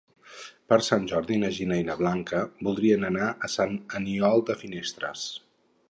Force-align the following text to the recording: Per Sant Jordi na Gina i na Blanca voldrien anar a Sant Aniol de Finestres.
Per 0.71 0.77
Sant 0.85 1.03
Jordi 1.11 1.37
na 1.43 1.51
Gina 1.57 1.77
i 1.81 1.85
na 1.89 1.97
Blanca 2.01 2.41
voldrien 2.69 3.07
anar 3.11 3.29
a 3.29 3.51
Sant 3.57 3.79
Aniol 4.01 4.45
de 4.51 4.61
Finestres. 4.65 5.33